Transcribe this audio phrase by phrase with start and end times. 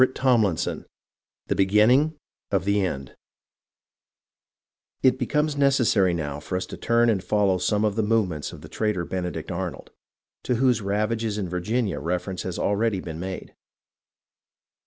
[0.03, 0.85] CHAPTER XXXIII
[1.45, 2.17] THE BEGINNING
[2.49, 3.15] OF THE END
[5.03, 8.61] It becomes necessary now for us to turn and follow some of the movements of
[8.61, 9.91] the traitor Benedict Arnold,
[10.41, 13.53] to whose ravages in Virginia reference already has been made.